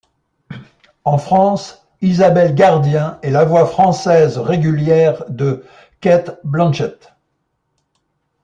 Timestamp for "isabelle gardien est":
2.01-3.29